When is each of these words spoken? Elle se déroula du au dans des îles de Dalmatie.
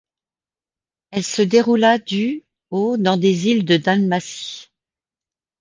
Elle 1.11 1.23
se 1.23 1.43
déroula 1.43 1.99
du 1.99 2.43
au 2.71 2.97
dans 2.97 3.17
des 3.17 3.49
îles 3.49 3.65
de 3.65 3.77
Dalmatie. 3.77 4.67